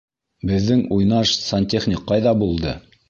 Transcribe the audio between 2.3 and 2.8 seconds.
булды?